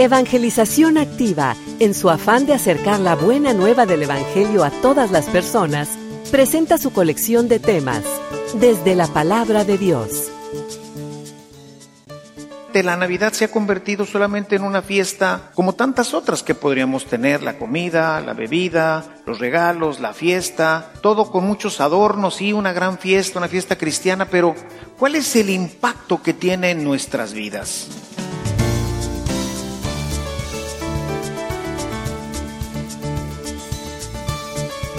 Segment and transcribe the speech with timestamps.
[0.00, 5.26] Evangelización Activa, en su afán de acercar la buena nueva del Evangelio a todas las
[5.26, 5.98] personas,
[6.30, 8.04] presenta su colección de temas,
[8.60, 10.30] desde la palabra de Dios.
[12.74, 17.42] La Navidad se ha convertido solamente en una fiesta como tantas otras que podríamos tener,
[17.42, 22.98] la comida, la bebida, los regalos, la fiesta, todo con muchos adornos y una gran
[22.98, 24.54] fiesta, una fiesta cristiana, pero
[24.96, 28.07] ¿cuál es el impacto que tiene en nuestras vidas?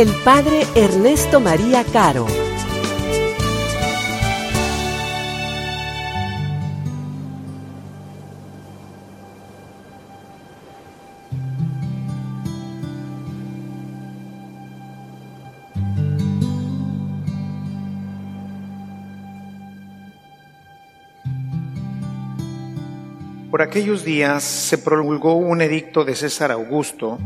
[0.00, 2.24] el Padre Ernesto María Caro.
[23.50, 27.18] Por aquellos días se promulgó un edicto de César Augusto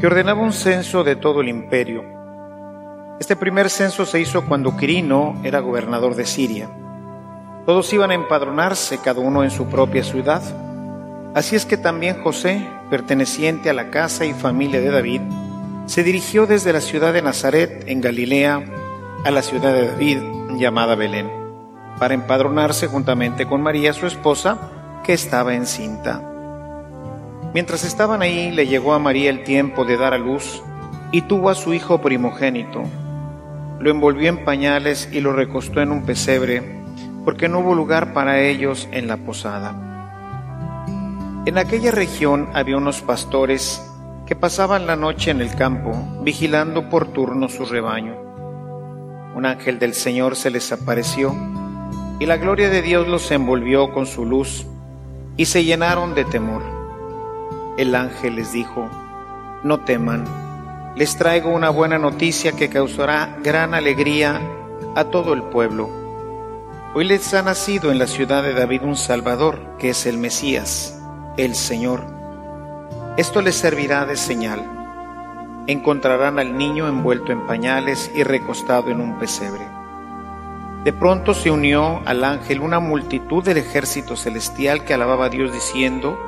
[0.00, 2.04] que ordenaba un censo de todo el imperio.
[3.18, 6.68] Este primer censo se hizo cuando Quirino era gobernador de Siria.
[7.66, 10.42] Todos iban a empadronarse, cada uno en su propia ciudad.
[11.34, 15.20] Así es que también José, perteneciente a la casa y familia de David,
[15.86, 18.62] se dirigió desde la ciudad de Nazaret, en Galilea,
[19.24, 20.18] a la ciudad de David,
[20.56, 21.30] llamada Belén,
[21.98, 24.58] para empadronarse juntamente con María, su esposa,
[25.02, 26.22] que estaba encinta.
[27.58, 30.62] Mientras estaban ahí, le llegó a María el tiempo de dar a luz
[31.10, 32.84] y tuvo a su hijo primogénito.
[33.80, 36.62] Lo envolvió en pañales y lo recostó en un pesebre,
[37.24, 39.74] porque no hubo lugar para ellos en la posada.
[41.46, 43.84] En aquella región había unos pastores
[44.24, 45.90] que pasaban la noche en el campo,
[46.22, 48.14] vigilando por turno su rebaño.
[49.34, 51.34] Un ángel del Señor se les apareció,
[52.20, 54.64] y la gloria de Dios los envolvió con su luz,
[55.36, 56.77] y se llenaron de temor
[57.78, 58.90] el ángel les dijo,
[59.62, 60.24] no teman,
[60.96, 64.40] les traigo una buena noticia que causará gran alegría
[64.96, 65.88] a todo el pueblo.
[66.92, 71.00] Hoy les ha nacido en la ciudad de David un Salvador, que es el Mesías,
[71.36, 72.04] el Señor.
[73.16, 74.60] Esto les servirá de señal.
[75.68, 79.64] Encontrarán al niño envuelto en pañales y recostado en un pesebre.
[80.82, 85.52] De pronto se unió al ángel una multitud del ejército celestial que alababa a Dios
[85.52, 86.18] diciendo,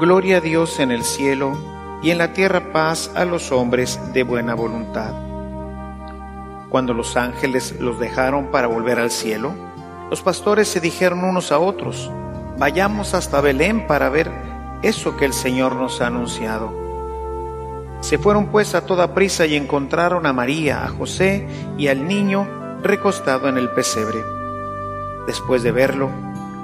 [0.00, 1.56] Gloria a Dios en el cielo
[2.02, 5.14] y en la tierra paz a los hombres de buena voluntad.
[6.68, 9.54] Cuando los ángeles los dejaron para volver al cielo,
[10.10, 12.10] los pastores se dijeron unos a otros,
[12.58, 14.32] vayamos hasta Belén para ver
[14.82, 16.72] eso que el Señor nos ha anunciado.
[18.00, 21.46] Se fueron pues a toda prisa y encontraron a María, a José
[21.78, 22.48] y al niño
[22.82, 24.24] recostado en el pesebre.
[25.28, 26.10] Después de verlo,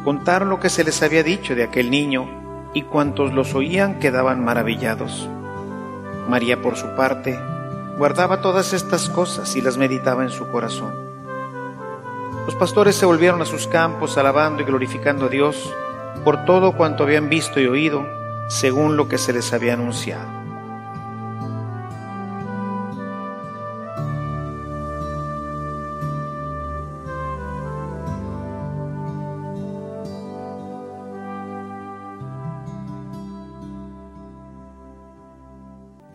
[0.02, 2.39] contaron lo que se les había dicho de aquel niño
[2.72, 5.28] y cuantos los oían quedaban maravillados.
[6.28, 7.38] María, por su parte,
[7.98, 10.92] guardaba todas estas cosas y las meditaba en su corazón.
[12.46, 15.72] Los pastores se volvieron a sus campos alabando y glorificando a Dios
[16.24, 18.06] por todo cuanto habían visto y oído,
[18.48, 20.39] según lo que se les había anunciado.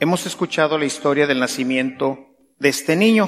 [0.05, 2.27] Hemos escuchado la historia del nacimiento
[2.59, 3.27] de este niño.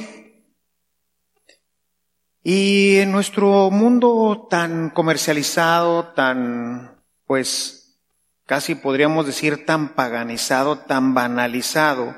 [2.44, 8.00] Y en nuestro mundo tan comercializado, tan, pues,
[8.46, 12.16] casi podríamos decir tan paganizado, tan banalizado,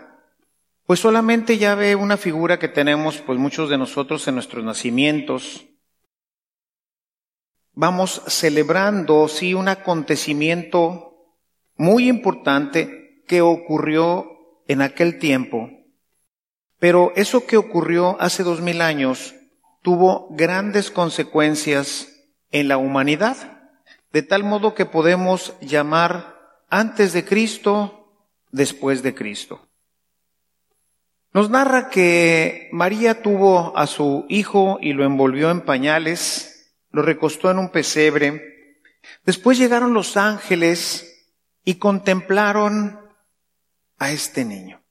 [0.86, 5.68] pues solamente ya ve una figura que tenemos, pues muchos de nosotros en nuestros nacimientos.
[7.72, 11.38] Vamos celebrando, sí, un acontecimiento
[11.78, 14.36] muy importante que ocurrió
[14.70, 15.72] en aquel tiempo.
[16.78, 19.36] Pero eso que ocurrió hace dos mil años
[19.82, 22.08] tuvo grandes consecuencias
[22.52, 23.36] en la humanidad,
[24.14, 26.38] de tal modo que podemos llamar
[26.70, 28.14] antes de Cristo,
[28.52, 29.68] después de Cristo.
[31.34, 37.50] Nos narra que María tuvo a su hijo y lo envolvió en pañales, lo recostó
[37.50, 38.76] en un pesebre.
[39.26, 41.28] Después llegaron los ángeles
[41.66, 43.09] y contemplaron
[44.00, 44.82] a este niño.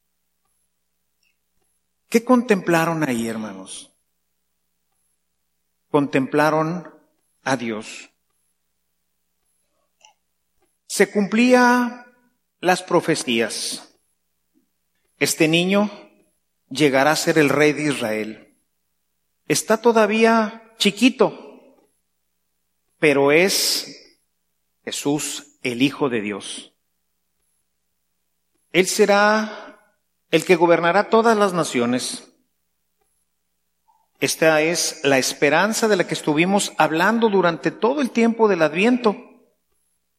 [2.09, 3.93] ¿Qué contemplaron ahí, hermanos?
[5.91, 6.95] Contemplaron
[7.43, 8.11] a Dios.
[10.87, 12.07] Se cumplía
[12.61, 13.95] las profecías.
[15.19, 15.91] Este niño
[16.71, 18.57] llegará a ser el rey de Israel.
[19.49, 21.83] Está todavía chiquito,
[22.99, 24.19] pero es
[24.85, 26.73] Jesús, el Hijo de Dios.
[28.73, 29.81] Él será
[30.31, 32.33] el que gobernará todas las naciones.
[34.21, 39.17] Esta es la esperanza de la que estuvimos hablando durante todo el tiempo del Adviento.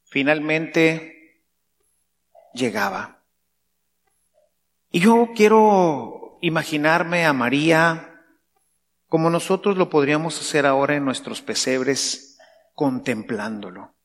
[0.06, 1.44] Finalmente
[2.54, 3.24] llegaba.
[4.92, 8.10] Y yo quiero imaginarme a María
[9.08, 12.38] como nosotros lo podríamos hacer ahora en nuestros pesebres,
[12.76, 13.96] contemplándolo,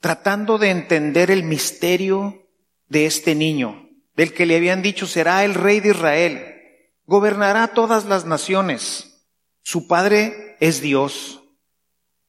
[0.00, 2.45] tratando de entender el misterio
[2.88, 6.56] de este niño, del que le habían dicho será el rey de Israel,
[7.04, 9.24] gobernará todas las naciones.
[9.62, 11.42] Su padre es Dios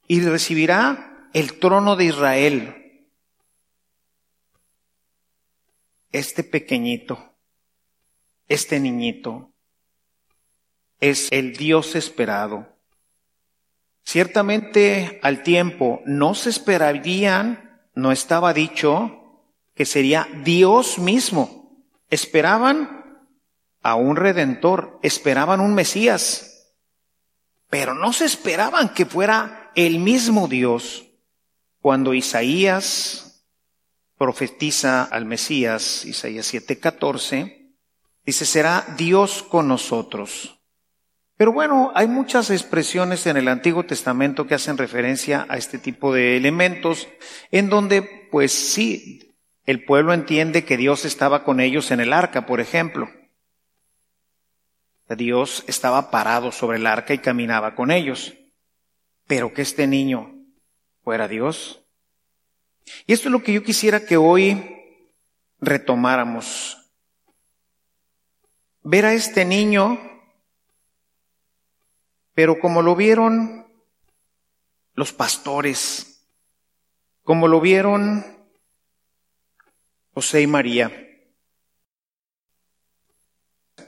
[0.06, 2.74] y recibirá el trono de Israel.
[6.10, 7.36] Este pequeñito,
[8.48, 9.52] este niñito,
[11.00, 12.78] es el Dios esperado.
[14.02, 19.17] Ciertamente al tiempo no se esperarían, no estaba dicho,
[19.78, 21.86] que sería Dios mismo.
[22.10, 23.28] Esperaban
[23.80, 26.74] a un redentor, esperaban un Mesías,
[27.70, 31.06] pero no se esperaban que fuera el mismo Dios.
[31.80, 33.44] Cuando Isaías
[34.16, 37.76] profetiza al Mesías, Isaías 7:14,
[38.26, 40.58] dice, será Dios con nosotros.
[41.36, 46.12] Pero bueno, hay muchas expresiones en el Antiguo Testamento que hacen referencia a este tipo
[46.12, 47.06] de elementos,
[47.52, 48.02] en donde,
[48.32, 49.27] pues sí,
[49.68, 53.10] el pueblo entiende que Dios estaba con ellos en el arca, por ejemplo.
[55.14, 58.34] Dios estaba parado sobre el arca y caminaba con ellos.
[59.26, 60.34] Pero que este niño
[61.04, 61.82] fuera Dios.
[63.06, 64.74] Y esto es lo que yo quisiera que hoy
[65.60, 66.90] retomáramos.
[68.82, 70.00] Ver a este niño,
[72.32, 73.66] pero como lo vieron
[74.94, 76.26] los pastores,
[77.22, 78.37] como lo vieron
[80.18, 80.90] José y María.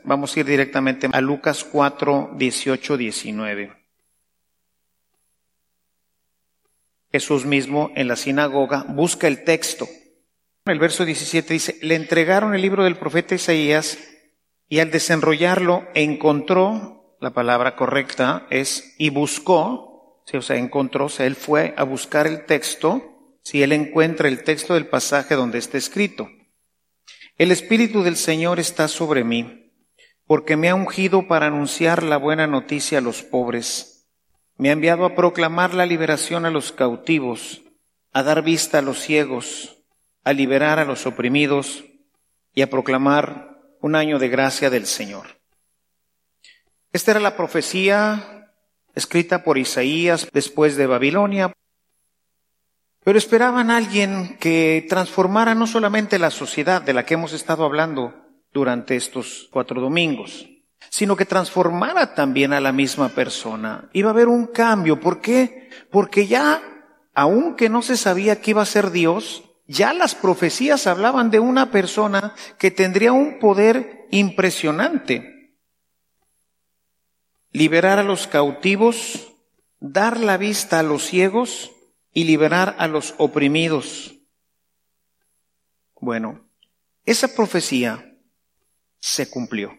[0.05, 3.73] Vamos a ir directamente a Lucas 4, 18, 19.
[7.11, 9.88] Jesús mismo en la sinagoga busca el texto.
[10.67, 13.99] El verso 17 dice, le entregaron el libro del profeta Isaías
[14.69, 21.26] y al desenrollarlo encontró, la palabra correcta es, y buscó, o sea, encontró, o sea,
[21.26, 23.10] él fue a buscar el texto
[23.50, 26.31] si él encuentra el texto del pasaje donde está escrito.
[27.37, 29.73] El Espíritu del Señor está sobre mí,
[30.25, 34.06] porque me ha ungido para anunciar la buena noticia a los pobres.
[34.56, 37.62] Me ha enviado a proclamar la liberación a los cautivos,
[38.12, 39.82] a dar vista a los ciegos,
[40.23, 41.85] a liberar a los oprimidos
[42.55, 45.41] y a proclamar un año de gracia del Señor.
[46.93, 48.52] Esta era la profecía
[48.94, 51.52] escrita por Isaías después de Babilonia
[53.05, 57.64] pero esperaban a alguien que transformara no solamente la sociedad de la que hemos estado
[57.64, 58.14] hablando
[58.52, 60.49] durante estos cuatro domingos,
[60.90, 63.88] sino que transformara también a la misma persona.
[63.92, 65.00] Iba a haber un cambio.
[65.00, 65.71] ¿Por qué?
[65.90, 66.62] Porque ya,
[67.14, 71.71] aunque no se sabía que iba a ser Dios, ya las profecías hablaban de una
[71.71, 75.54] persona que tendría un poder impresionante.
[77.52, 79.33] Liberar a los cautivos,
[79.78, 81.71] dar la vista a los ciegos,
[82.12, 84.17] y liberar a los oprimidos.
[86.00, 86.49] Bueno,
[87.05, 88.17] esa profecía
[88.99, 89.76] se cumplió.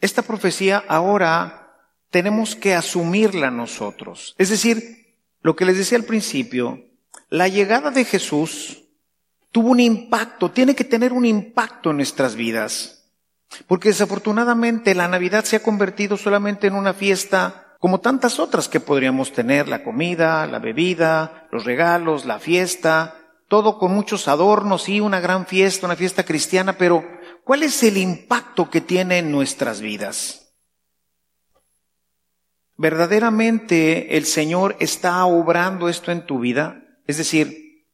[0.00, 1.76] Esta profecía ahora
[2.10, 4.34] tenemos que asumirla nosotros.
[4.38, 6.84] Es decir, lo que les decía al principio,
[7.28, 8.84] la llegada de Jesús
[9.50, 13.10] tuvo un impacto, tiene que tener un impacto en nuestras vidas.
[13.66, 18.80] Porque desafortunadamente la Navidad se ha convertido solamente en una fiesta como tantas otras que
[18.80, 23.14] podríamos tener, la comida, la bebida, los regalos, la fiesta,
[23.48, 27.04] todo con muchos adornos y una gran fiesta, una fiesta cristiana, pero
[27.44, 30.52] ¿cuál es el impacto que tiene en nuestras vidas?
[32.76, 36.84] ¿Verdaderamente el Señor está obrando esto en tu vida?
[37.06, 37.86] Es decir,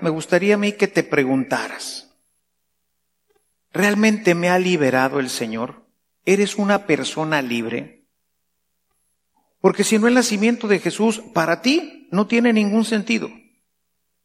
[0.00, 2.14] me gustaría a mí que te preguntaras,
[3.72, 5.86] ¿realmente me ha liberado el Señor?
[6.24, 8.01] ¿Eres una persona libre?
[9.62, 13.30] Porque si no el nacimiento de Jesús para ti no tiene ningún sentido.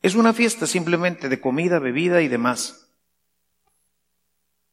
[0.01, 2.89] Es una fiesta simplemente de comida, bebida y demás.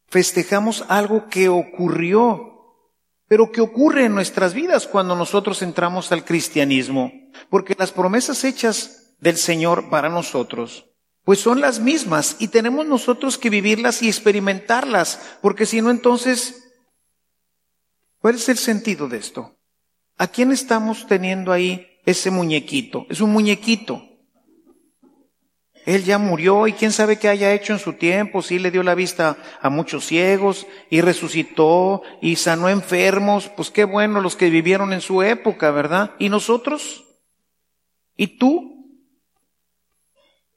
[0.09, 2.81] Festejamos algo que ocurrió,
[3.29, 7.13] pero que ocurre en nuestras vidas cuando nosotros entramos al cristianismo,
[7.51, 10.87] porque las promesas hechas del Señor para nosotros,
[11.25, 16.73] pues son las mismas y tenemos nosotros que vivirlas y experimentarlas, porque si no entonces,
[18.19, 19.59] ¿cuál es el sentido de esto?
[20.17, 23.07] ¿A quién estamos teniendo ahí ese muñequito?
[23.11, 24.03] Es un muñequito.
[25.87, 28.83] Él ya murió y quién sabe qué haya hecho en su tiempo, sí le dio
[28.83, 34.49] la vista a muchos ciegos y resucitó y sanó enfermos, pues qué bueno los que
[34.49, 36.13] vivieron en su época, ¿verdad?
[36.19, 37.05] ¿Y nosotros?
[38.17, 38.75] ¿Y tú?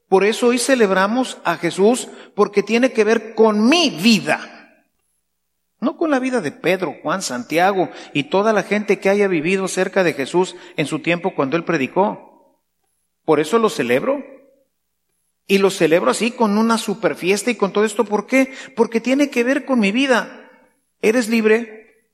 [0.07, 4.56] Por eso hoy celebramos a Jesús porque tiene que ver con mi vida.
[5.87, 9.69] No con la vida de Pedro, Juan, Santiago y toda la gente que haya vivido
[9.69, 12.59] cerca de Jesús en su tiempo cuando él predicó.
[13.23, 14.21] Por eso lo celebro.
[15.47, 18.03] Y lo celebro así con una super fiesta y con todo esto.
[18.03, 18.53] ¿Por qué?
[18.75, 20.51] Porque tiene que ver con mi vida.
[21.01, 22.11] ¿Eres libre?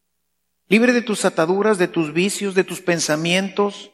[0.67, 3.91] ¿Libre de tus ataduras, de tus vicios, de tus pensamientos?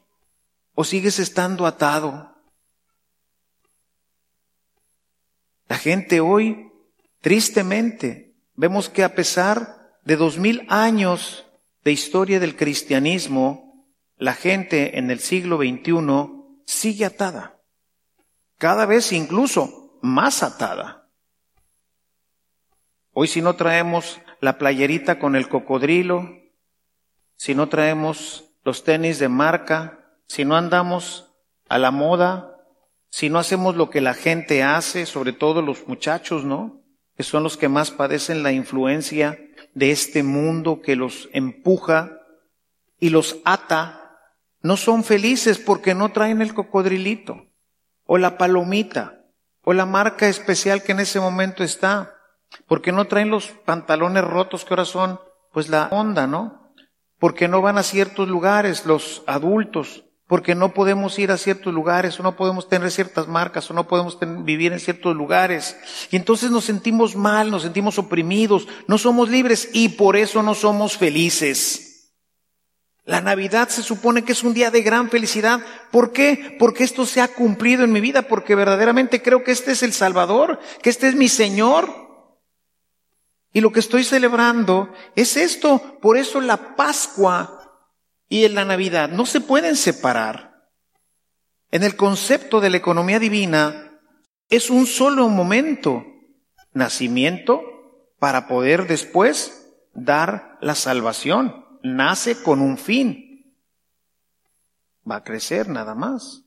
[0.74, 2.36] ¿O sigues estando atado?
[5.69, 6.69] La gente hoy,
[7.21, 8.28] tristemente,
[8.59, 11.45] vemos que a pesar de dos mil años
[11.85, 13.87] de historia del cristianismo,
[14.17, 15.93] la gente en el siglo XXI
[16.65, 17.61] sigue atada
[18.57, 21.07] cada vez incluso más atada.
[23.13, 26.29] Hoy si no traemos la playerita con el cocodrilo,
[27.37, 31.31] si no traemos los tenis de marca, si no andamos
[31.69, 32.57] a la moda,
[33.09, 36.78] si no hacemos lo que la gente hace, sobre todo los muchachos, ¿no?
[37.19, 39.38] Que son los que más padecen la influencia
[39.73, 42.17] de este mundo que los empuja
[42.97, 44.21] y los ata,
[44.61, 47.45] no son felices porque no traen el cocodrilito
[48.05, 49.25] o la palomita,
[49.63, 52.15] o la marca especial que en ese momento está,
[52.67, 55.19] porque no traen los pantalones rotos que ahora son,
[55.51, 56.71] pues la onda, ¿no?
[57.17, 62.19] Porque no van a ciertos lugares los adultos, porque no podemos ir a ciertos lugares,
[62.19, 65.75] o no podemos tener ciertas marcas, o no podemos vivir en ciertos lugares.
[66.12, 70.53] Y entonces nos sentimos mal, nos sentimos oprimidos, no somos libres y por eso no
[70.53, 72.13] somos felices.
[73.05, 75.62] La Navidad se supone que es un día de gran felicidad.
[75.89, 76.57] ¿Por qué?
[76.59, 79.93] Porque esto se ha cumplido en mi vida, porque verdaderamente creo que este es el
[79.93, 81.89] Salvador, que este es mi Señor.
[83.51, 85.98] Y lo que estoy celebrando es esto.
[86.03, 87.58] Por eso la Pascua
[88.29, 90.67] y la Navidad no se pueden separar.
[91.71, 94.00] En el concepto de la economía divina
[94.50, 96.05] es un solo momento.
[96.71, 97.63] Nacimiento
[98.19, 103.55] para poder después dar la salvación nace con un fin.
[105.09, 106.43] Va a crecer nada más.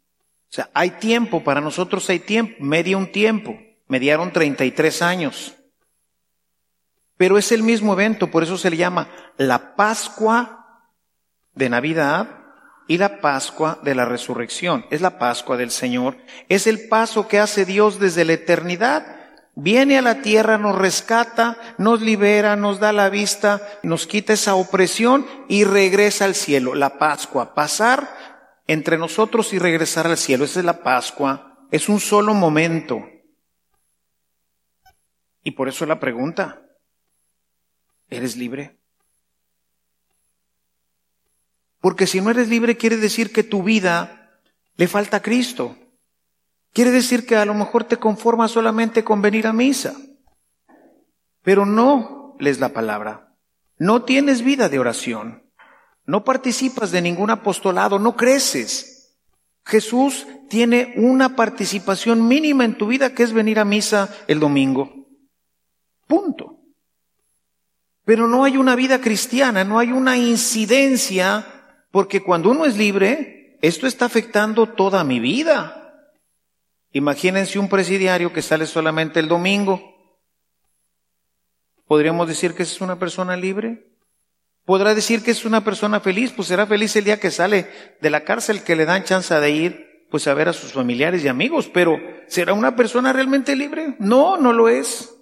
[0.52, 3.58] O sea, hay tiempo, para nosotros hay tiempo, media un tiempo,
[3.88, 5.54] mediaron 33 años.
[7.16, 9.08] Pero es el mismo evento, por eso se le llama
[9.38, 10.61] la Pascua
[11.54, 12.28] de Navidad
[12.88, 14.86] y la Pascua de la Resurrección.
[14.90, 16.16] Es la Pascua del Señor.
[16.48, 19.22] Es el paso que hace Dios desde la eternidad
[19.54, 24.54] viene a la tierra, nos rescata, nos libera, nos da la vista, nos quita esa
[24.54, 26.74] opresión y regresa al cielo.
[26.74, 28.08] La Pascua, pasar
[28.66, 30.44] entre nosotros y regresar al cielo.
[30.44, 31.66] Esa es la Pascua.
[31.70, 33.02] Es un solo momento.
[35.42, 36.62] Y por eso la pregunta,
[38.08, 38.81] ¿eres libre?
[41.82, 44.38] Porque si no eres libre quiere decir que tu vida
[44.76, 45.76] le falta a Cristo.
[46.72, 49.94] Quiere decir que a lo mejor te conformas solamente con venir a misa,
[51.42, 53.34] pero no lees la palabra,
[53.78, 55.50] no tienes vida de oración,
[56.06, 59.18] no participas de ningún apostolado, no creces.
[59.64, 65.08] Jesús tiene una participación mínima en tu vida que es venir a misa el domingo.
[66.06, 66.60] Punto.
[68.04, 71.61] Pero no hay una vida cristiana, no hay una incidencia,
[71.92, 76.08] porque cuando uno es libre, esto está afectando toda mi vida.
[76.90, 79.80] Imagínense un presidiario que sale solamente el domingo.
[81.86, 83.86] ¿Podríamos decir que es una persona libre?
[84.64, 86.32] ¿Podrá decir que es una persona feliz?
[86.34, 87.68] Pues será feliz el día que sale
[88.00, 91.24] de la cárcel, que le dan chance de ir pues a ver a sus familiares
[91.24, 93.96] y amigos, pero ¿será una persona realmente libre?
[93.98, 95.14] No, no lo es.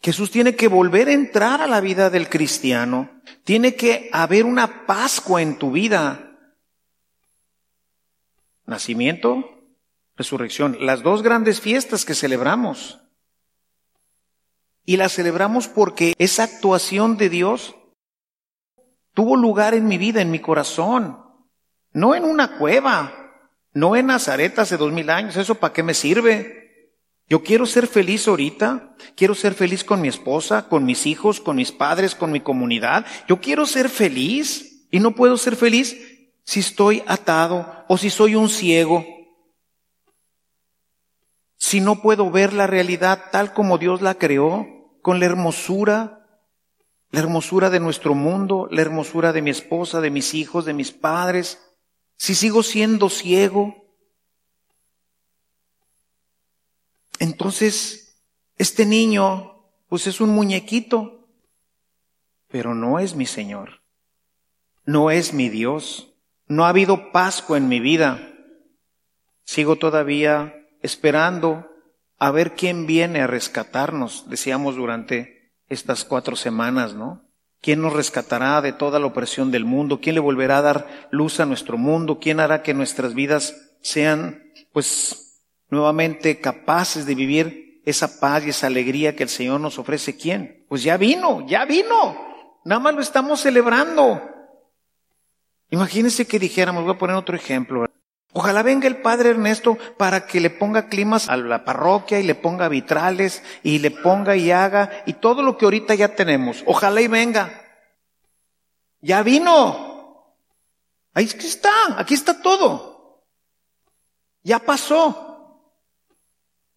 [0.00, 3.10] Jesús tiene que volver a entrar a la vida del cristiano.
[3.44, 6.38] Tiene que haber una Pascua en tu vida.
[8.64, 9.44] Nacimiento,
[10.16, 13.00] resurrección, las dos grandes fiestas que celebramos.
[14.84, 17.74] Y las celebramos porque esa actuación de Dios
[19.14, 21.18] tuvo lugar en mi vida, en mi corazón,
[21.92, 23.32] no en una cueva,
[23.72, 26.57] no en Nazaret hace dos mil años, ¿eso para qué me sirve?
[27.28, 31.56] Yo quiero ser feliz ahorita, quiero ser feliz con mi esposa, con mis hijos, con
[31.56, 33.04] mis padres, con mi comunidad.
[33.28, 35.96] Yo quiero ser feliz y no puedo ser feliz
[36.44, 39.04] si estoy atado o si soy un ciego.
[41.58, 44.66] Si no puedo ver la realidad tal como Dios la creó,
[45.02, 46.26] con la hermosura,
[47.10, 50.92] la hermosura de nuestro mundo, la hermosura de mi esposa, de mis hijos, de mis
[50.92, 51.58] padres,
[52.16, 53.87] si sigo siendo ciego,
[57.18, 58.22] entonces
[58.56, 61.28] este niño, pues es un muñequito,
[62.48, 63.82] pero no es mi Señor,
[64.84, 66.12] no es mi Dios,
[66.46, 68.32] no ha habido Pascua en mi vida.
[69.44, 71.70] Sigo todavía esperando
[72.18, 77.28] a ver quién viene a rescatarnos, decíamos durante estas cuatro semanas, ¿no?
[77.60, 80.00] ¿Quién nos rescatará de toda la opresión del mundo?
[80.00, 82.18] ¿Quién le volverá a dar luz a nuestro mundo?
[82.20, 85.27] ¿Quién hará que nuestras vidas sean, pues,
[85.70, 90.16] nuevamente capaces de vivir esa paz y esa alegría que el Señor nos ofrece?
[90.16, 90.64] ¿Quién?
[90.68, 92.28] Pues ya vino, ya vino.
[92.64, 94.20] Nada más lo estamos celebrando.
[95.70, 97.86] Imagínense que dijéramos, voy a poner otro ejemplo.
[98.32, 102.34] Ojalá venga el padre Ernesto para que le ponga climas a la parroquia y le
[102.34, 106.62] ponga vitrales y le ponga y haga y todo lo que ahorita ya tenemos.
[106.66, 107.50] Ojalá y venga.
[109.00, 110.34] Ya vino.
[111.14, 113.24] Ahí está, aquí está todo.
[114.42, 115.27] Ya pasó.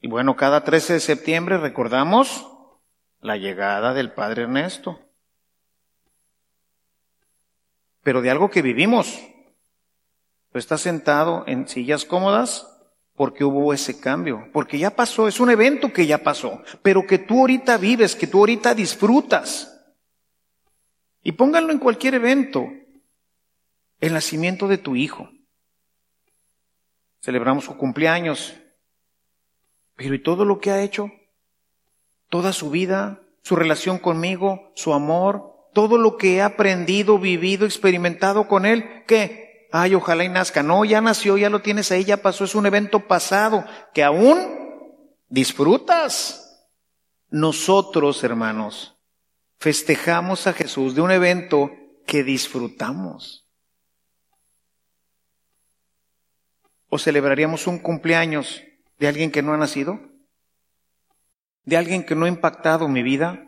[0.01, 2.47] Y bueno, cada 13 de septiembre recordamos
[3.19, 4.99] la llegada del padre Ernesto.
[8.01, 9.21] Pero de algo que vivimos.
[10.51, 12.67] Tú estás sentado en sillas cómodas
[13.15, 17.19] porque hubo ese cambio, porque ya pasó, es un evento que ya pasó, pero que
[17.19, 19.79] tú ahorita vives, que tú ahorita disfrutas.
[21.21, 22.67] Y pónganlo en cualquier evento,
[23.99, 25.29] el nacimiento de tu hijo.
[27.21, 28.60] Celebramos su cumpleaños,
[30.01, 31.11] pero ¿y todo lo que ha hecho?
[32.29, 38.47] Toda su vida, su relación conmigo, su amor, todo lo que he aprendido, vivido, experimentado
[38.47, 39.67] con él, ¿qué?
[39.71, 40.63] ay, ojalá y nazca.
[40.63, 44.95] No, ya nació, ya lo tienes ahí, ya pasó, es un evento pasado que aún
[45.29, 46.67] disfrutas.
[47.29, 48.97] Nosotros, hermanos,
[49.59, 51.71] festejamos a Jesús de un evento
[52.05, 53.45] que disfrutamos.
[56.89, 58.61] ¿O celebraríamos un cumpleaños
[59.01, 59.99] de alguien que no ha nacido?
[61.65, 63.47] ¿De alguien que no ha impactado mi vida?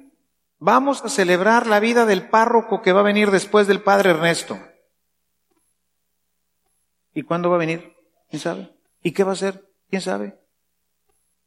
[0.58, 4.60] Vamos a celebrar la vida del párroco que va a venir después del padre Ernesto.
[7.13, 7.96] ¿Y cuándo va a venir?
[8.32, 8.76] ¿Quién sabe?
[9.04, 9.70] ¿Y qué va a hacer?
[9.92, 10.39] ¿Quién sabe?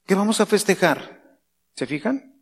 [0.06, 1.40] ¿Qué vamos a festejar?
[1.74, 2.40] ¿Se fijan?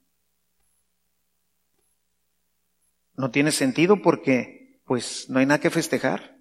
[3.15, 6.37] No tiene sentido porque, pues, no hay nada que festejar.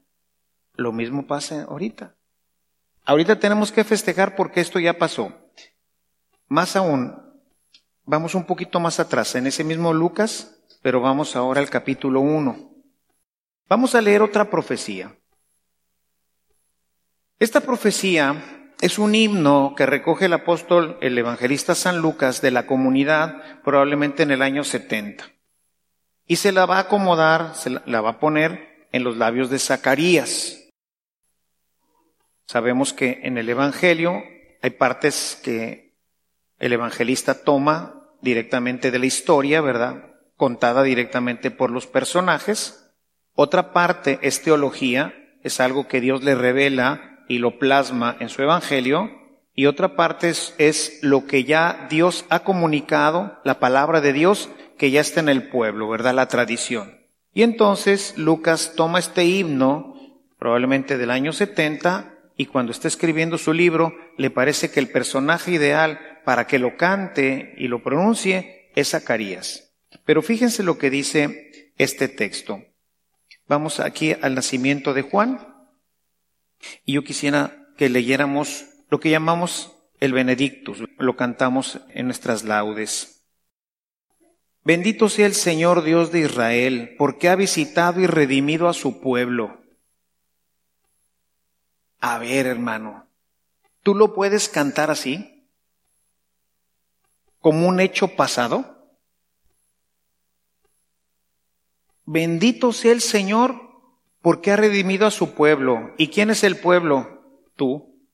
[0.74, 2.18] Lo mismo pasa ahorita.
[3.06, 5.34] Ahorita tenemos que festejar porque esto ya pasó.
[6.48, 7.16] Más aún,
[8.06, 12.72] vamos un poquito más atrás, en ese mismo Lucas, pero vamos ahora al capítulo 1.
[13.68, 15.16] Vamos a leer otra profecía.
[17.40, 22.68] Esta profecía es un himno que recoge el apóstol, el evangelista San Lucas de la
[22.68, 25.26] comunidad probablemente en el año 70.
[26.26, 29.60] Y se la va a acomodar, se la va a poner en los labios de
[29.60, 30.63] Zacarías.
[32.46, 34.24] Sabemos que en el Evangelio
[34.62, 35.94] hay partes que
[36.60, 40.14] el evangelista toma directamente de la historia, ¿verdad?
[40.38, 42.90] Contada directamente por los personajes.
[43.36, 48.42] Otra parte es teología, es algo que Dios le revela y lo plasma en su
[48.42, 49.10] Evangelio,
[49.56, 54.90] y otra parte es, lo que ya Dios ha comunicado, la palabra de Dios, que
[54.90, 56.16] ya está en el pueblo, ¿verdad?
[56.16, 56.98] La tradición.
[57.34, 59.96] Y entonces Lucas toma este himno,
[60.40, 65.52] probablemente del año 70, y cuando está escribiendo su libro, le parece que el personaje
[65.52, 69.74] ideal para que lo cante y lo pronuncie es Zacarías.
[70.06, 72.64] Pero fíjense lo que dice este texto.
[73.48, 75.54] Vamos aquí al nacimiento de Juan,
[76.86, 83.26] y yo quisiera que leyéramos lo que llamamos el Benedictus, lo cantamos en nuestras laudes.
[84.64, 89.63] Bendito sea el Señor Dios de Israel, porque ha visitado y redimido a su pueblo.
[92.06, 93.08] A ver, hermano,
[93.82, 95.48] ¿tú lo puedes cantar así?
[97.40, 98.90] ¿Como un hecho pasado?
[102.04, 103.56] Bendito sea el Señor
[104.22, 105.94] porque ha redimido a su pueblo.
[105.98, 107.24] ¿Y quién es el pueblo?
[107.56, 108.06] Tú.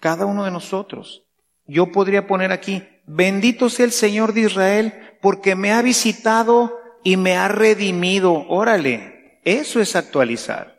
[0.00, 1.22] Cada uno de nosotros.
[1.64, 7.18] Yo podría poner aquí, bendito sea el Señor de Israel, porque me ha visitado y
[7.18, 8.48] me ha redimido.
[8.48, 10.77] Órale, eso es actualizar.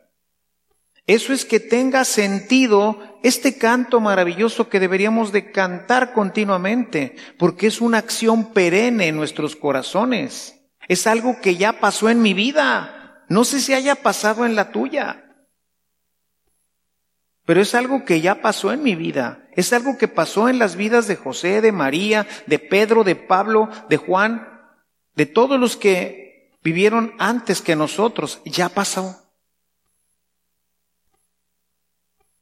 [1.10, 7.80] Eso es que tenga sentido este canto maravilloso que deberíamos de cantar continuamente, porque es
[7.80, 10.54] una acción perenne en nuestros corazones.
[10.86, 13.24] Es algo que ya pasó en mi vida.
[13.28, 15.34] No sé si haya pasado en la tuya.
[17.44, 19.48] Pero es algo que ya pasó en mi vida.
[19.56, 23.68] Es algo que pasó en las vidas de José, de María, de Pedro, de Pablo,
[23.88, 24.46] de Juan,
[25.16, 28.40] de todos los que vivieron antes que nosotros.
[28.44, 29.29] Ya pasó.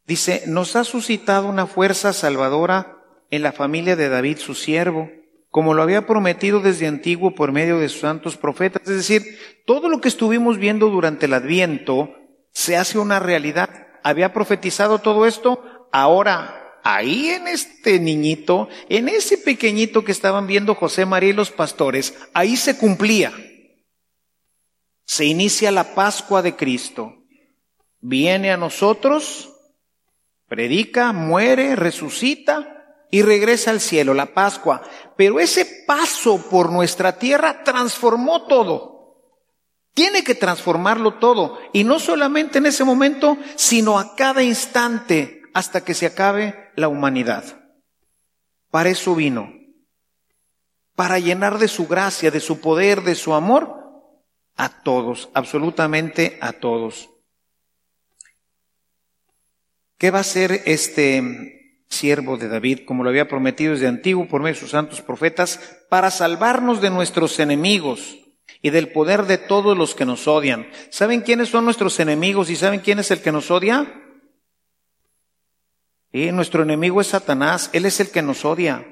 [0.09, 2.97] Dice, nos ha suscitado una fuerza salvadora
[3.31, 5.11] en la familia de David, su siervo,
[5.51, 8.81] como lo había prometido desde antiguo por medio de sus santos profetas.
[8.88, 12.14] Es decir, todo lo que estuvimos viendo durante el Adviento
[12.53, 13.68] se hace una realidad.
[14.03, 20.75] Había profetizado todo esto, ahora ahí en este niñito, en ese pequeñito que estaban viendo
[20.75, 23.35] José María y los pastores, ahí se cumplía.
[25.05, 27.14] Se inicia la Pascua de Cristo.
[28.01, 29.51] Viene a nosotros
[30.48, 32.78] Predica, muere, resucita
[33.11, 34.82] y regresa al cielo, la Pascua.
[35.16, 38.98] Pero ese paso por nuestra tierra transformó todo.
[39.94, 41.58] Tiene que transformarlo todo.
[41.72, 46.88] Y no solamente en ese momento, sino a cada instante hasta que se acabe la
[46.88, 47.44] humanidad.
[48.70, 49.52] Para eso vino.
[50.94, 53.76] Para llenar de su gracia, de su poder, de su amor
[54.56, 57.11] a todos, absolutamente a todos.
[59.98, 64.40] ¿Qué va a hacer este siervo de David, como lo había prometido desde antiguo por
[64.40, 65.58] medio de sus santos profetas,
[65.90, 68.16] para salvarnos de nuestros enemigos
[68.62, 70.68] y del poder de todos los que nos odian?
[70.90, 73.92] ¿Saben quiénes son nuestros enemigos y saben quién es el que nos odia?
[76.12, 78.87] Y nuestro enemigo es Satanás, él es el que nos odia.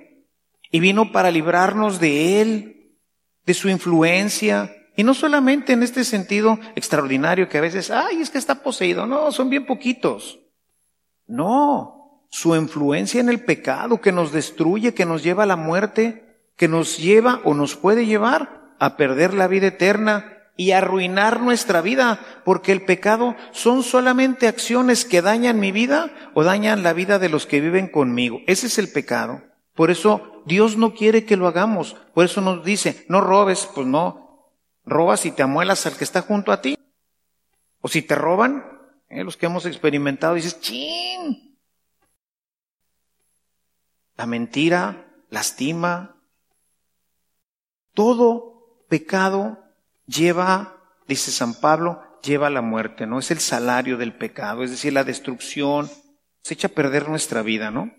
[0.72, 2.96] Y vino para librarnos de él,
[3.44, 8.30] de su influencia, y no solamente en este sentido extraordinario que a veces, ay, es
[8.30, 9.06] que está poseído.
[9.06, 10.40] No, son bien poquitos.
[11.26, 16.38] No, su influencia en el pecado que nos destruye, que nos lleva a la muerte,
[16.56, 21.82] que nos lleva o nos puede llevar a perder la vida eterna y arruinar nuestra
[21.82, 27.18] vida, porque el pecado son solamente acciones que dañan mi vida o dañan la vida
[27.18, 28.40] de los que viven conmigo.
[28.46, 29.42] Ese es el pecado.
[29.74, 31.96] Por eso Dios no quiere que lo hagamos.
[32.14, 34.50] Por eso nos dice, no robes, pues no.
[34.86, 36.78] Robas y te amuelas al que está junto a ti.
[37.82, 38.64] O si te roban,
[39.08, 41.58] eh, los que hemos experimentado, dices, ¡chin!
[44.16, 46.16] La mentira lastima.
[47.94, 49.62] Todo pecado
[50.06, 53.18] lleva, dice San Pablo, lleva a la muerte, ¿no?
[53.18, 55.90] Es el salario del pecado, es decir, la destrucción.
[56.42, 57.94] Se echa a perder nuestra vida, ¿no?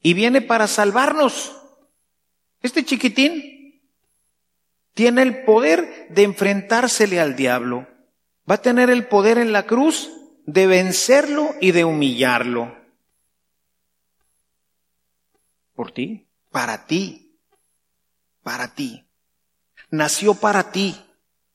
[0.00, 1.56] Y viene para salvarnos.
[2.62, 3.82] Este chiquitín
[4.94, 7.86] tiene el poder de enfrentársele al diablo
[8.48, 10.10] va a tener el poder en la cruz
[10.46, 12.74] de vencerlo y de humillarlo.
[15.74, 17.38] Por ti, para ti,
[18.42, 19.04] para ti.
[19.90, 20.96] Nació para ti,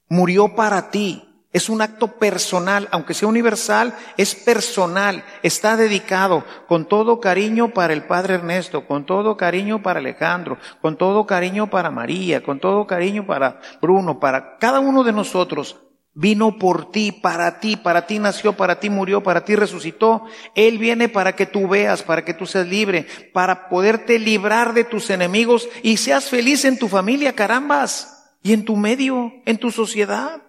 [0.09, 1.27] murió para ti.
[1.53, 7.91] Es un acto personal, aunque sea universal, es personal, está dedicado con todo cariño para
[7.91, 12.87] el Padre Ernesto, con todo cariño para Alejandro, con todo cariño para María, con todo
[12.87, 15.77] cariño para Bruno, para cada uno de nosotros.
[16.13, 20.25] Vino por ti, para ti, para ti nació, para ti murió, para ti resucitó.
[20.55, 24.83] Él viene para que tú veas, para que tú seas libre, para poderte librar de
[24.83, 29.71] tus enemigos y seas feliz en tu familia, carambas, y en tu medio, en tu
[29.71, 30.41] sociedad.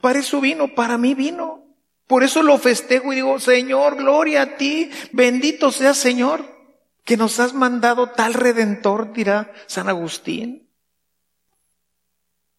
[0.00, 1.62] Para eso vino, para mí vino.
[2.06, 6.44] Por eso lo festejo y digo, Señor, gloria a ti, bendito sea Señor,
[7.04, 10.68] que nos has mandado tal redentor, dirá San Agustín.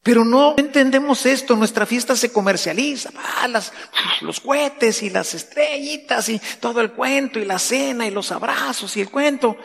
[0.04, 3.72] Pero no entendemos esto, nuestra fiesta se comercializa, ah, las,
[4.20, 8.98] los cohetes y las estrellitas y todo el cuento y la cena y los abrazos
[8.98, 9.56] y el cuento.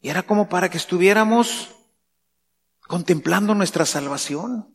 [0.00, 1.70] Y era como para que estuviéramos
[2.88, 4.74] contemplando nuestra salvación,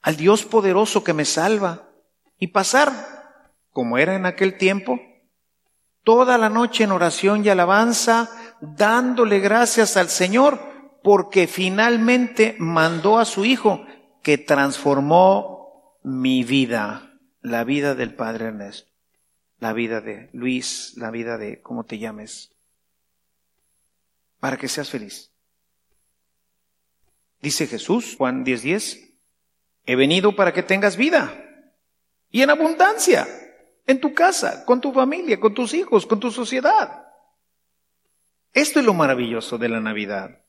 [0.00, 1.86] al Dios poderoso que me salva
[2.38, 4.98] y pasar, como era en aquel tiempo,
[6.02, 8.30] toda la noche en oración y alabanza,
[8.62, 10.69] dándole gracias al Señor
[11.02, 13.86] porque finalmente mandó a su Hijo
[14.22, 18.90] que transformó mi vida, la vida del Padre Ernesto,
[19.58, 22.52] la vida de Luis, la vida de cómo te llames,
[24.38, 25.30] para que seas feliz.
[27.40, 29.14] Dice Jesús, Juan 10:10, 10,
[29.86, 31.32] he venido para que tengas vida
[32.30, 33.26] y en abundancia,
[33.86, 37.06] en tu casa, con tu familia, con tus hijos, con tu sociedad.
[38.52, 40.39] Esto es lo maravilloso de la Navidad.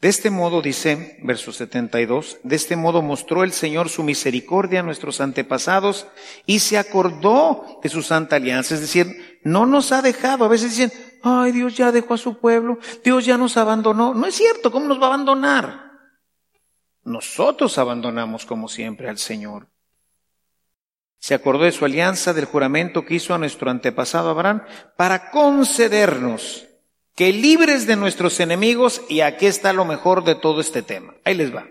[0.00, 4.84] De este modo, dice verso 72, de este modo mostró el Señor su misericordia a
[4.84, 6.06] nuestros antepasados
[6.46, 8.76] y se acordó de su santa alianza.
[8.76, 10.44] Es decir, no nos ha dejado.
[10.44, 10.92] A veces dicen,
[11.24, 14.14] ay, Dios ya dejó a su pueblo, Dios ya nos abandonó.
[14.14, 15.90] No es cierto, ¿cómo nos va a abandonar?
[17.02, 19.66] Nosotros abandonamos como siempre al Señor.
[21.18, 24.62] Se acordó de su alianza, del juramento que hizo a nuestro antepasado Abraham,
[24.96, 26.67] para concedernos
[27.18, 31.16] que libres de nuestros enemigos, y aquí está lo mejor de todo este tema.
[31.24, 31.66] Ahí les va.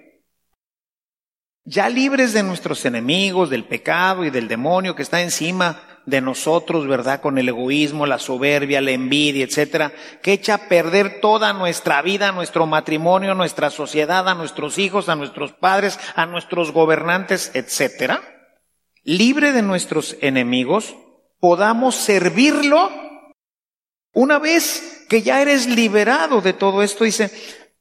[1.64, 6.86] Ya libres de nuestros enemigos, del pecado y del demonio que está encima de nosotros,
[6.86, 7.22] ¿verdad?
[7.22, 12.34] Con el egoísmo, la soberbia, la envidia, etcétera, que echa a perder toda nuestra vida,
[12.34, 18.22] nuestro matrimonio, nuestra sociedad, a nuestros hijos, a nuestros padres, a nuestros gobernantes, etcétera.
[19.04, 20.98] Libre de nuestros enemigos,
[21.40, 22.92] podamos servirlo
[24.12, 27.32] una vez que ya eres liberado de todo esto, dice,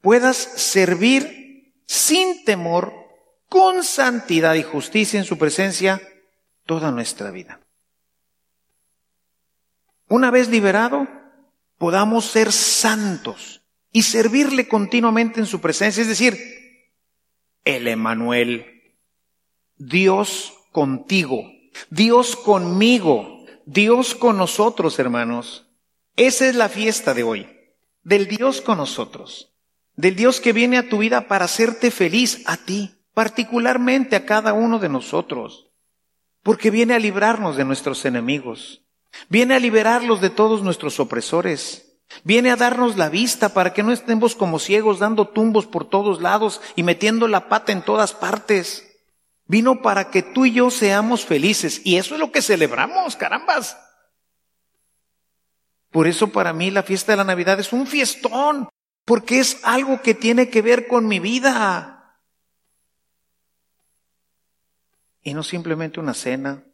[0.00, 2.92] puedas servir sin temor,
[3.48, 6.00] con santidad y justicia en su presencia
[6.64, 7.60] toda nuestra vida.
[10.08, 11.08] Una vez liberado,
[11.78, 13.62] podamos ser santos
[13.92, 16.38] y servirle continuamente en su presencia, es decir,
[17.64, 18.94] el Emanuel,
[19.76, 21.50] Dios contigo,
[21.90, 25.65] Dios conmigo, Dios con nosotros, hermanos.
[26.16, 27.46] Esa es la fiesta de hoy,
[28.02, 29.52] del Dios con nosotros,
[29.96, 34.54] del Dios que viene a tu vida para hacerte feliz a ti, particularmente a cada
[34.54, 35.66] uno de nosotros,
[36.42, 38.82] porque viene a librarnos de nuestros enemigos,
[39.28, 43.92] viene a liberarlos de todos nuestros opresores, viene a darnos la vista para que no
[43.92, 48.84] estemos como ciegos dando tumbos por todos lados y metiendo la pata en todas partes.
[49.44, 53.76] Vino para que tú y yo seamos felices y eso es lo que celebramos, carambas.
[55.90, 58.68] Por eso para mí la fiesta de la Navidad es un fiestón,
[59.04, 62.20] porque es algo que tiene que ver con mi vida.
[65.22, 66.64] Y no simplemente una cena.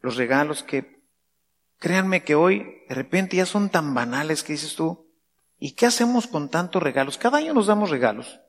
[0.00, 1.02] Los regalos que,
[1.78, 5.10] créanme que hoy de repente ya son tan banales que dices tú,
[5.58, 7.18] ¿y qué hacemos con tantos regalos?
[7.18, 8.40] Cada año nos damos regalos.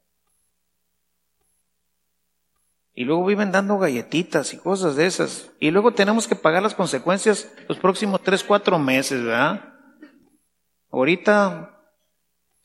[2.99, 5.53] Y luego viven dando galletitas y cosas de esas.
[5.61, 9.73] Y luego tenemos que pagar las consecuencias los próximos tres, cuatro meses, ¿verdad?
[10.91, 11.79] Ahorita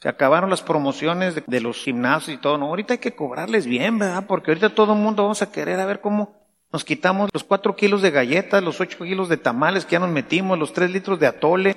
[0.01, 2.66] se acabaron las promociones de, los gimnasios y todo, ¿no?
[2.66, 4.27] Ahorita hay que cobrarles bien, ¿verdad?
[4.27, 6.35] Porque ahorita todo el mundo vamos a querer a ver cómo
[6.73, 10.11] nos quitamos los cuatro kilos de galletas, los ocho kilos de tamales que ya nos
[10.11, 11.77] metimos, los tres litros de atole.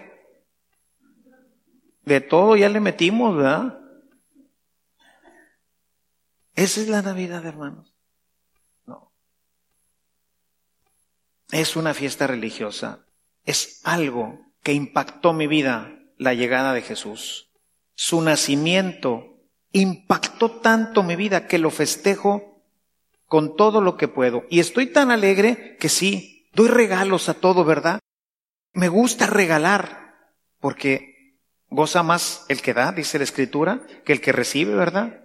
[2.01, 3.77] De todo ya le metimos, ¿verdad?
[6.55, 7.96] Esa es la Navidad, hermanos.
[11.51, 13.05] Es una fiesta religiosa,
[13.45, 17.49] es algo que impactó mi vida, la llegada de Jesús.
[17.95, 19.39] Su nacimiento
[19.71, 22.63] impactó tanto mi vida que lo festejo
[23.27, 24.45] con todo lo que puedo.
[24.49, 27.99] Y estoy tan alegre que sí, doy regalos a todo, ¿verdad?
[28.73, 30.15] Me gusta regalar,
[30.59, 31.35] porque
[31.69, 35.23] goza más el que da, dice la Escritura, que el que recibe, ¿verdad?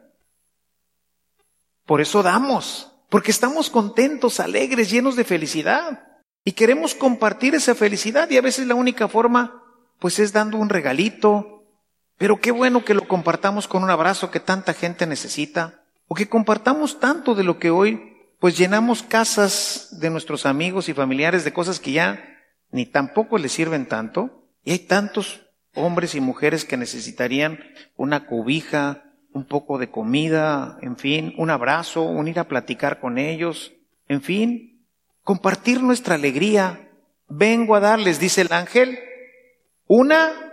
[1.87, 6.12] Por eso damos, porque estamos contentos, alegres, llenos de felicidad.
[6.45, 9.63] Y queremos compartir esa felicidad y a veces la única forma
[9.99, 11.65] pues es dando un regalito,
[12.19, 16.29] pero qué bueno que lo compartamos con un abrazo que tanta gente necesita, o que
[16.29, 21.53] compartamos tanto de lo que hoy pues llenamos casas de nuestros amigos y familiares de
[21.53, 22.21] cosas que ya
[22.73, 27.61] ni tampoco les sirven tanto, y hay tantos hombres y mujeres que necesitarían
[27.97, 33.19] una cobija, un poco de comida, en fin, un abrazo, un ir a platicar con
[33.19, 33.73] ellos,
[34.09, 34.72] en fin,
[35.23, 36.91] compartir nuestra alegría.
[37.29, 38.99] Vengo a darles, dice el ángel,
[39.87, 40.53] una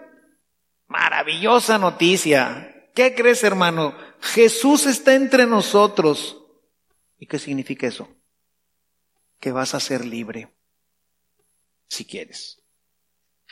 [0.88, 2.90] maravillosa noticia.
[2.96, 3.96] ¿Qué crees, hermano?
[4.22, 6.38] Jesús está entre nosotros.
[7.18, 8.10] ¿Y qué significa eso?
[9.40, 10.50] Que vas a ser libre,
[11.88, 12.62] si quieres.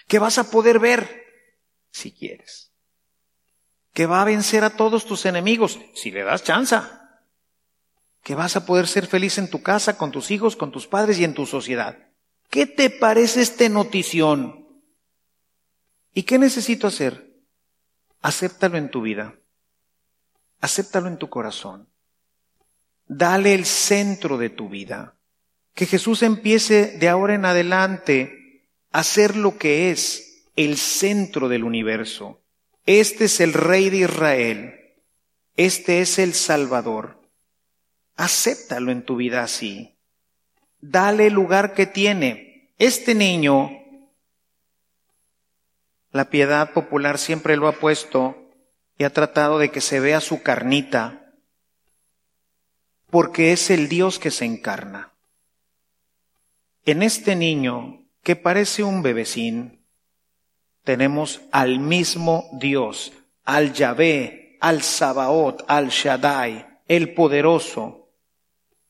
[0.07, 1.25] Que vas a poder ver,
[1.91, 2.71] si quieres.
[3.93, 6.77] Que va a vencer a todos tus enemigos, si le das chance
[8.27, 11.17] que vas a poder ser feliz en tu casa, con tus hijos, con tus padres
[11.17, 11.97] y en tu sociedad.
[12.49, 14.67] ¿Qué te parece esta notición?
[16.13, 17.31] ¿Y qué necesito hacer?
[18.21, 19.35] Acéptalo en tu vida.
[20.59, 21.87] Acéptalo en tu corazón.
[23.07, 25.15] Dale el centro de tu vida.
[25.73, 31.63] Que Jesús empiece de ahora en adelante a ser lo que es el centro del
[31.63, 32.41] universo.
[32.85, 34.75] Este es el Rey de Israel.
[35.55, 37.16] Este es el Salvador.
[38.17, 39.95] Acéptalo en tu vida así.
[40.81, 42.73] Dale el lugar que tiene.
[42.77, 43.71] Este niño,
[46.11, 48.35] la piedad popular siempre lo ha puesto
[48.97, 51.33] y ha tratado de que se vea su carnita,
[53.09, 55.13] porque es el Dios que se encarna.
[56.85, 59.85] En este niño, que parece un bebecín,
[60.83, 68.06] tenemos al mismo Dios, al Yahvé, al Sabaoth, al Shaddai, el poderoso.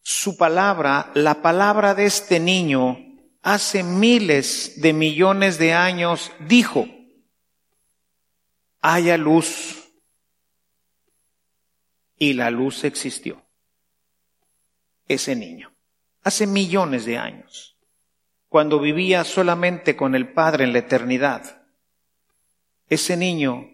[0.10, 2.98] Su palabra, la palabra de este niño,
[3.42, 6.88] hace miles de millones de años dijo,
[8.80, 9.92] haya luz.
[12.18, 13.46] Y la luz existió.
[15.10, 15.76] Ese niño,
[16.24, 17.76] hace millones de años,
[18.48, 21.64] cuando vivía solamente con el Padre en la eternidad,
[22.88, 23.70] ese niño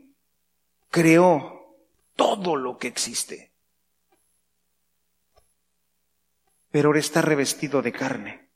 [0.89, 1.77] creó
[2.15, 3.52] todo lo que existe.
[6.73, 8.49] Pero ahora está revestido de carne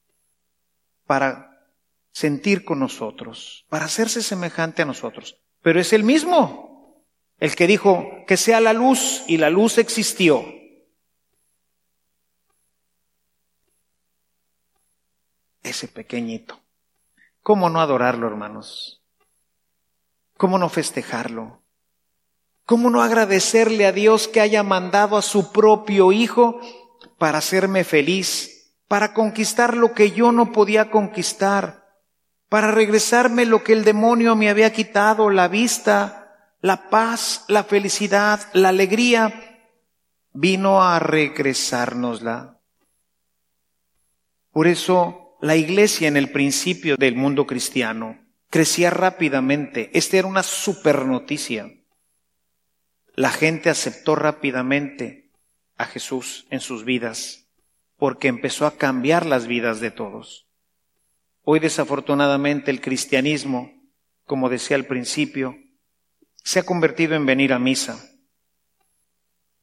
[1.05, 1.69] para
[2.11, 5.37] sentir con nosotros, para hacerse semejante a nosotros.
[5.61, 7.05] Pero es el mismo,
[7.37, 10.43] el que dijo que sea la luz y la luz existió.
[15.61, 16.59] Ese pequeñito.
[17.43, 19.03] ¿Cómo no adorarlo, hermanos?
[20.37, 21.61] ¿Cómo no festejarlo?
[22.65, 26.59] ¿Cómo no agradecerle a Dios que haya mandado a su propio Hijo
[27.17, 31.87] para hacerme feliz, para conquistar lo que yo no podía conquistar,
[32.49, 38.39] para regresarme lo que el demonio me había quitado, la vista, la paz, la felicidad,
[38.53, 39.61] la alegría,
[40.33, 42.59] vino a regresárnosla.
[44.51, 48.17] Por eso la iglesia en el principio del mundo cristiano
[48.49, 49.91] crecía rápidamente.
[49.93, 51.69] Esta era una super noticia.
[53.13, 55.26] La gente aceptó rápidamente
[55.77, 57.47] a Jesús en sus vidas
[57.97, 60.47] porque empezó a cambiar las vidas de todos.
[61.41, 63.71] Hoy desafortunadamente el cristianismo,
[64.25, 65.57] como decía al principio,
[66.43, 68.03] se ha convertido en venir a misa,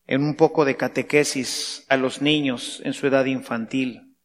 [0.07, 4.17] en un poco de catequesis a los niños en su edad infantil.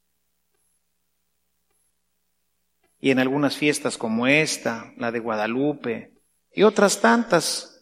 [2.99, 6.13] Y en algunas fiestas como esta, la de Guadalupe,
[6.52, 7.79] y otras tantas,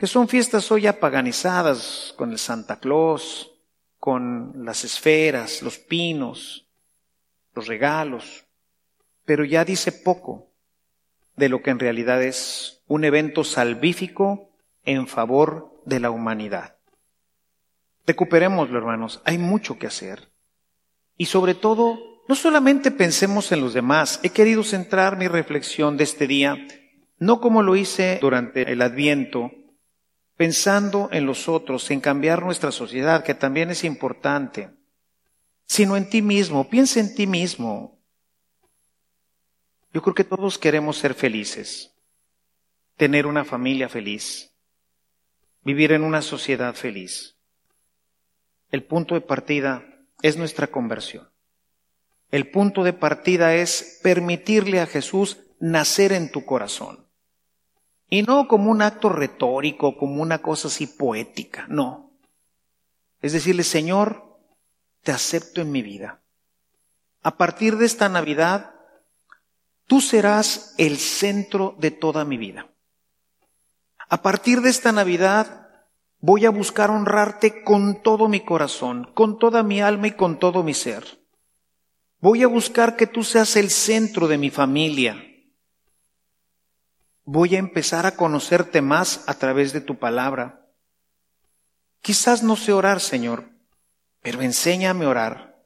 [0.00, 3.52] que son fiestas hoy apaganizadas con el Santa Claus,
[4.00, 6.66] con las esferas, los pinos,
[7.54, 8.44] los regalos
[9.30, 10.50] pero ya dice poco
[11.36, 14.50] de lo que en realidad es un evento salvífico
[14.84, 16.78] en favor de la humanidad.
[18.08, 20.32] Recuperémoslo, hermanos, hay mucho que hacer.
[21.16, 26.02] Y sobre todo, no solamente pensemos en los demás, he querido centrar mi reflexión de
[26.02, 26.56] este día,
[27.18, 29.52] no como lo hice durante el Adviento,
[30.40, 34.70] pensando en los otros, en cambiar nuestra sociedad, que también es importante,
[35.66, 38.00] sino en ti mismo, piensa en ti mismo,
[39.92, 41.92] yo creo que todos queremos ser felices,
[42.96, 44.54] tener una familia feliz,
[45.62, 47.36] vivir en una sociedad feliz.
[48.70, 49.84] El punto de partida
[50.22, 51.28] es nuestra conversión.
[52.30, 57.09] El punto de partida es permitirle a Jesús nacer en tu corazón.
[58.10, 62.10] Y no como un acto retórico, como una cosa así poética, no.
[63.22, 64.38] Es decirle, Señor,
[65.02, 66.20] te acepto en mi vida.
[67.22, 68.74] A partir de esta Navidad,
[69.90, 72.68] Tú serás el centro de toda mi vida.
[74.08, 75.66] A partir de esta Navidad
[76.20, 80.62] voy a buscar honrarte con todo mi corazón, con toda mi alma y con todo
[80.62, 81.18] mi ser.
[82.20, 85.16] Voy a buscar que tú seas el centro de mi familia.
[87.24, 90.66] Voy a empezar a conocerte más a través de tu palabra.
[92.00, 93.50] Quizás no sé orar, Señor,
[94.22, 95.64] pero enséñame a orar.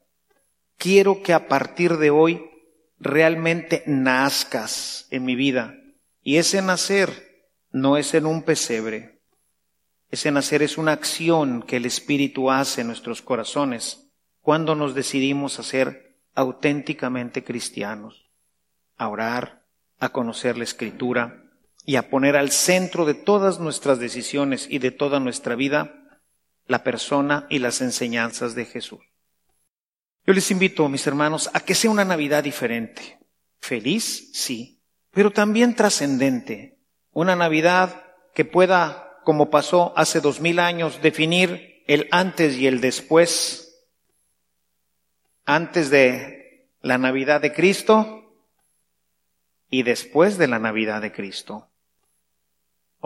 [0.77, 2.49] Quiero que a partir de hoy
[2.99, 5.75] realmente nazcas en mi vida.
[6.21, 9.21] Y ese nacer no es en un pesebre.
[10.11, 14.09] Ese nacer es una acción que el Espíritu hace en nuestros corazones
[14.41, 18.29] cuando nos decidimos a ser auténticamente cristianos,
[18.97, 19.65] a orar,
[19.99, 21.44] a conocer la Escritura
[21.85, 26.01] y a poner al centro de todas nuestras decisiones y de toda nuestra vida
[26.67, 29.01] la persona y las enseñanzas de Jesús.
[30.25, 33.19] Yo les invito, mis hermanos, a que sea una Navidad diferente.
[33.59, 34.81] Feliz, sí,
[35.11, 36.79] pero también trascendente.
[37.11, 42.81] Una Navidad que pueda, como pasó hace dos mil años, definir el antes y el
[42.81, 43.85] después.
[45.45, 48.33] Antes de la Navidad de Cristo
[49.69, 51.69] y después de la Navidad de Cristo.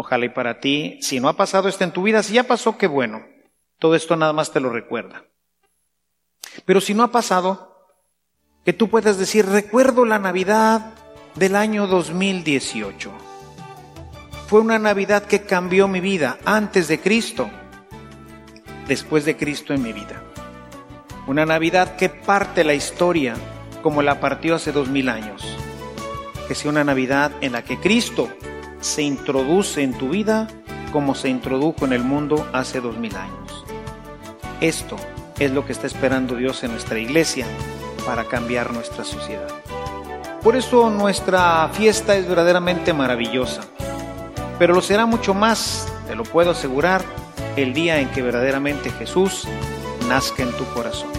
[0.02, 2.78] Ojalá y para ti, si no ha pasado esto en tu vida, si ya pasó,
[2.78, 3.22] qué bueno.
[3.80, 5.26] Todo esto nada más te lo recuerda.
[6.64, 7.76] Pero si no ha pasado,
[8.64, 10.94] que tú puedas decir, recuerdo la Navidad
[11.36, 13.12] del año 2018.
[14.48, 17.50] fue una Navidad que cambió mi vida antes de Cristo,
[18.88, 20.24] después de Cristo en mi vida.
[21.28, 23.36] Una Navidad que parte la historia
[23.84, 25.46] como la partió hace dos mil años.
[26.48, 28.30] Que sea una Navidad en la que Cristo
[28.82, 30.48] se introduce en tu vida
[30.92, 33.66] como se introdujo en el mundo hace dos mil años.
[34.62, 34.96] Esto
[35.38, 37.46] es lo que está esperando Dios en nuestra iglesia
[38.06, 39.48] para cambiar nuestra sociedad.
[40.44, 43.62] Por eso nuestra fiesta es verdaderamente maravillosa,
[44.58, 47.04] pero lo será mucho más, te lo puedo asegurar,
[47.56, 49.48] el día en que verdaderamente Jesús
[50.08, 51.19] nazca en tu corazón.